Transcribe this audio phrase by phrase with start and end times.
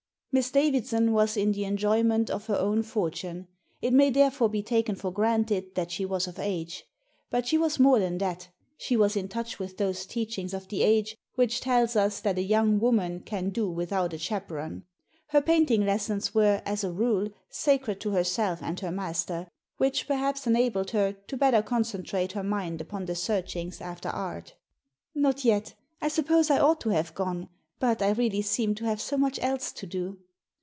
[0.33, 3.49] Miss Davidson was in the enjoyment of her own fortune.
[3.81, 6.85] It may therefore be taken for granted that she was of age.
[7.29, 10.83] But she was more than that; she was in touch with those teachings of the
[10.83, 14.85] age which tells us that a young woman can do without a chaperon.
[15.27, 19.47] Her painting lessons were, as a rule, sacred to herself and her master—
[19.81, 24.47] ^which, perhaps^ enabled her to better concentrate her mind upon her searchings after art Digitized
[24.47, 25.73] by VjOOQIC 122 THE SEEN AND THE UNSEEN "Not yet
[26.03, 27.49] I suppose I ought to have gone,
[27.81, 30.19] but I really seem to have so much else to do."